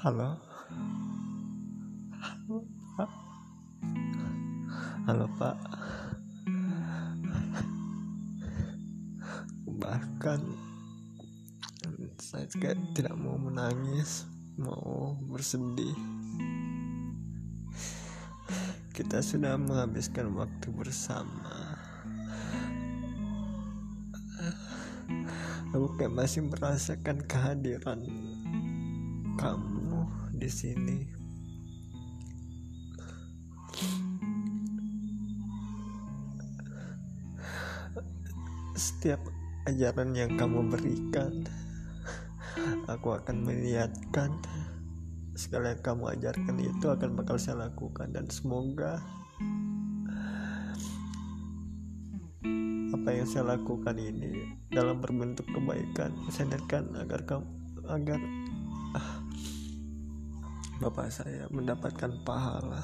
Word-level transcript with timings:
Halo. 0.00 0.32
Halo, 5.04 5.28
Pak. 5.36 5.56
Bahkan 9.68 10.40
saya 12.16 12.48
juga 12.48 12.72
tidak 12.96 13.12
mau 13.20 13.36
menangis, 13.36 14.24
mau 14.56 15.20
bersedih. 15.28 15.92
Kita 18.96 19.20
sudah 19.20 19.60
menghabiskan 19.60 20.32
waktu 20.32 20.68
bersama. 20.72 21.76
Aku 25.76 25.92
kayak 26.00 26.16
masih 26.16 26.48
merasakan 26.48 27.20
kehadiran 27.28 28.00
kamu 29.36 29.69
di 30.40 30.48
sini. 30.48 30.98
Setiap 38.72 39.20
ajaran 39.68 40.16
yang 40.16 40.40
kamu 40.40 40.72
berikan, 40.72 41.44
aku 42.88 43.20
akan 43.20 43.44
melihatkan 43.44 44.32
segala 45.36 45.76
yang 45.76 45.84
kamu 45.84 46.04
ajarkan 46.16 46.56
itu 46.60 46.86
akan 46.88 47.16
bakal 47.16 47.36
saya 47.36 47.68
lakukan 47.68 48.12
dan 48.12 48.28
semoga 48.28 49.00
apa 52.90 53.08
yang 53.16 53.24
saya 53.24 53.56
lakukan 53.56 53.96
ini 53.96 54.52
dalam 54.68 55.00
berbentuk 55.00 55.48
kebaikan 55.48 56.12
sadarkan 56.28 56.92
agar 57.00 57.24
kamu 57.24 57.48
agar 57.88 58.20
bapak 60.80 61.12
saya 61.12 61.44
mendapatkan 61.52 62.08
pahala. 62.24 62.80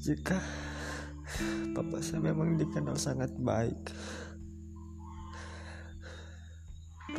Jika 0.00 0.40
bapak 1.76 2.00
saya 2.00 2.24
memang 2.24 2.56
dikenal 2.56 2.96
sangat 2.96 3.28
baik 3.36 3.76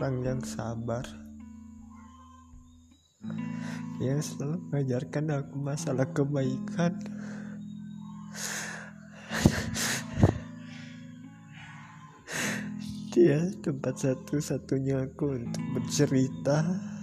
orang 0.01 0.25
yang 0.25 0.41
sabar 0.41 1.05
yang 4.01 4.17
selalu 4.17 4.57
mengajarkan 4.73 5.25
aku 5.37 5.55
masalah 5.61 6.09
kebaikan. 6.09 6.97
Dia 13.13 13.45
tempat 13.61 13.97
satu-satunya 13.97 15.09
aku 15.09 15.37
untuk 15.37 15.65
bercerita 15.73 16.96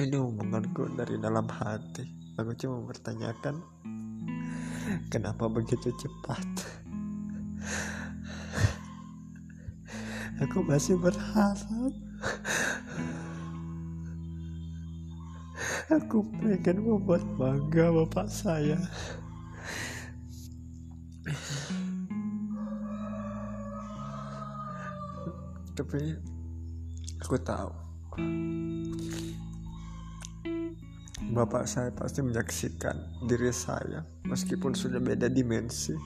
ini 0.00 0.16
hubunganku 0.16 0.88
dari 0.96 1.20
dalam 1.20 1.44
hati 1.52 2.08
aku 2.40 2.56
cuma 2.56 2.80
bertanyakan 2.88 3.60
kenapa 5.08 5.48
begitu 5.48 5.92
cepat? 5.94 6.44
Aku 10.42 10.64
masih 10.66 10.98
berharap. 10.98 11.92
Aku 15.92 16.24
pengen 16.40 16.82
membuat 16.82 17.22
bangga 17.36 17.92
bapak 17.92 18.26
saya. 18.26 18.80
Tapi 25.76 26.16
aku 27.22 27.36
tahu 27.38 27.70
bapak 31.32 31.64
saya 31.64 31.88
pasti 31.96 32.20
menyaksikan 32.20 33.24
diri 33.24 33.48
saya 33.48 34.04
meskipun 34.28 34.76
sudah 34.76 35.00
beda 35.00 35.32
dimensi. 35.32 35.96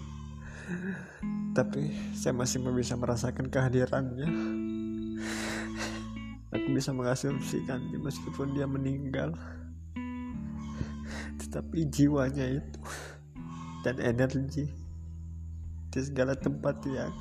Tapi 1.50 2.14
saya 2.14 2.31
masih 2.31 2.62
bisa 2.70 2.94
merasakan 2.94 3.50
kehadirannya. 3.50 4.28
Aku 6.54 6.69
bisa 6.70 6.94
mengasumsikannya 6.94 7.98
meskipun 7.98 8.54
dia 8.54 8.70
meninggal. 8.70 9.34
Tetapi 11.43 11.91
jiwanya 11.91 12.47
itu 12.62 12.81
dan 13.82 13.98
energi 13.98 14.70
di 15.91 16.00
segala 16.03 16.38
tempat 16.38 16.87
yang 16.87 17.14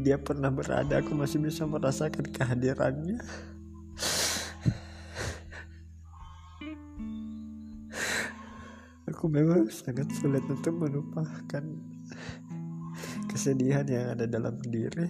dia 0.00 0.16
pernah 0.16 0.48
berada 0.48 1.04
aku 1.04 1.12
masih 1.12 1.36
bisa 1.36 1.68
merasakan 1.68 2.24
kehadirannya 2.32 3.20
aku 9.22 9.30
memang 9.30 9.70
sangat 9.70 10.10
sulit 10.18 10.42
untuk 10.50 10.82
melupakan 10.82 11.62
kesedihan 13.30 13.86
yang 13.86 14.18
ada 14.18 14.26
dalam 14.26 14.58
diri. 14.66 15.06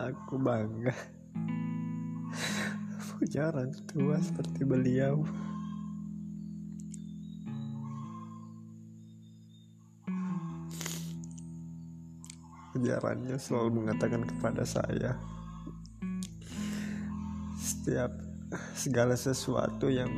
Aku 0.00 0.40
bangga 0.40 0.96
punya 3.12 3.52
orang 3.52 3.76
tua 3.84 4.16
seperti 4.24 4.64
beliau. 4.64 5.20
Ajarannya 12.72 13.36
selalu 13.36 13.84
mengatakan 13.84 14.24
kepada 14.24 14.64
saya 14.64 15.20
setiap 17.60 18.29
segala 18.74 19.14
sesuatu 19.14 19.86
yang 19.86 20.10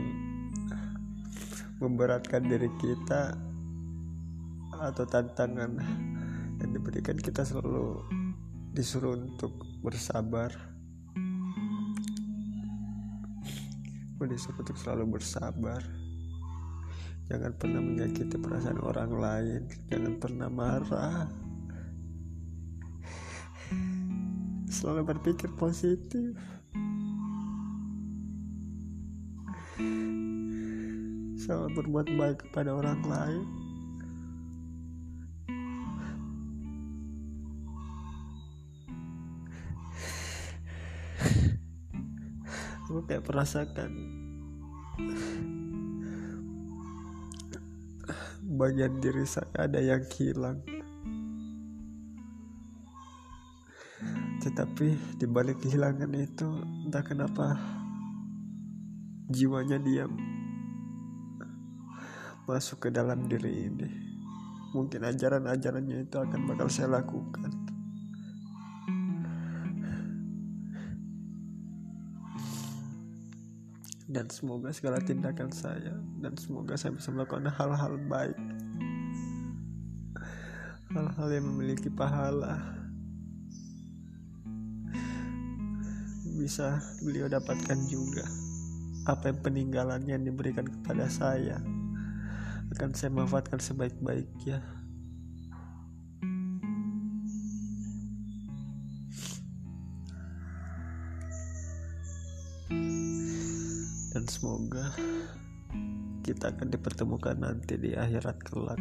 memberatkan 1.82 2.46
diri 2.46 2.70
kita 2.80 3.36
atau 4.82 5.04
tantangan 5.04 5.76
yang 6.62 6.70
diberikan 6.72 7.18
kita 7.18 7.44
selalu 7.44 8.00
disuruh 8.72 9.18
untuk 9.18 9.52
bersabar. 9.84 10.48
Disuruh 14.22 14.62
untuk 14.62 14.78
selalu 14.78 15.18
bersabar. 15.18 15.82
Jangan 17.26 17.52
pernah 17.58 17.82
menyakiti 17.82 18.38
perasaan 18.38 18.78
orang 18.78 19.12
lain. 19.18 19.60
Jangan 19.90 20.14
pernah 20.22 20.48
marah. 20.48 21.26
Selalu 24.70 25.02
berpikir 25.10 25.50
positif 25.58 26.38
selalu 31.42 31.82
berbuat 31.82 32.06
baik 32.14 32.38
kepada 32.46 32.70
orang 32.70 33.02
lain. 33.02 33.46
Aku 42.86 43.02
kayak 43.08 43.26
merasakan 43.26 43.90
bagian 48.54 49.02
diri 49.02 49.26
saya 49.26 49.48
ada 49.58 49.82
yang 49.82 50.04
hilang. 50.14 50.62
Tetapi 54.42 55.18
di 55.18 55.26
balik 55.26 55.58
kehilangan 55.64 56.12
itu 56.14 56.46
entah 56.86 57.02
kenapa 57.02 57.58
jiwanya 59.32 59.80
diam 59.80 60.12
masuk 62.46 62.86
ke 62.86 62.88
dalam 62.90 63.30
diri 63.30 63.70
ini. 63.70 63.88
Mungkin 64.72 65.04
ajaran-ajarannya 65.04 66.08
itu 66.08 66.16
akan 66.16 66.40
bakal 66.48 66.66
saya 66.66 66.98
lakukan. 66.98 67.52
Dan 74.12 74.28
semoga 74.28 74.68
segala 74.76 75.00
tindakan 75.00 75.48
saya 75.48 75.96
dan 76.20 76.36
semoga 76.36 76.76
saya 76.76 76.92
bisa 76.92 77.08
melakukan 77.14 77.48
hal-hal 77.48 77.96
baik. 78.10 78.36
Hal-hal 80.92 81.28
yang 81.32 81.46
memiliki 81.48 81.88
pahala. 81.88 82.60
Bisa 86.36 86.80
beliau 87.00 87.30
dapatkan 87.30 87.78
juga 87.88 88.26
apa 89.08 89.32
yang 89.32 89.38
peninggalannya 89.40 90.12
yang 90.20 90.26
diberikan 90.28 90.68
kepada 90.68 91.08
saya 91.08 91.56
akan 92.72 92.96
saya 92.96 93.12
manfaatkan 93.12 93.60
sebaik-baiknya 93.60 94.64
dan 104.16 104.24
semoga 104.24 104.88
kita 106.24 106.48
akan 106.48 106.72
dipertemukan 106.72 107.36
nanti 107.36 107.76
di 107.76 107.92
akhirat 107.92 108.40
kelak 108.40 108.80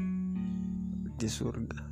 di 1.20 1.28
surga 1.28 1.91